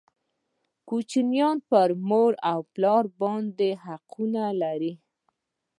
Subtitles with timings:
[0.87, 4.31] کوچنیان پر مور او پلار باندي حقوق
[4.61, 4.93] لري